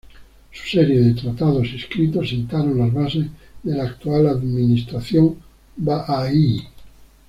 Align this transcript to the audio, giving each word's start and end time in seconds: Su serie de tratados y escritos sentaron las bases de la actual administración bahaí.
Su 0.51 0.67
serie 0.67 0.99
de 0.99 1.13
tratados 1.13 1.67
y 1.71 1.75
escritos 1.75 2.29
sentaron 2.31 2.79
las 2.79 2.91
bases 2.91 3.27
de 3.61 3.75
la 3.75 3.83
actual 3.83 4.25
administración 4.29 5.35
bahaí. 5.77 6.63